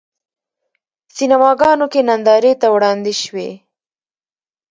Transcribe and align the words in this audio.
سینماګانو 1.15 1.85
کې 1.93 2.01
نندارې 2.07 2.53
ته 2.61 2.67
وړاندې 2.75 3.13
شوی. 3.21 3.49